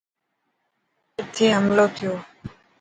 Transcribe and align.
اٿي 1.21 1.45
حملو 1.55 1.85
ٿيو. 1.95 2.13